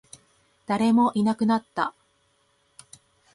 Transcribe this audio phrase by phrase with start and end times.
[0.65, 1.93] 誰もいなくなった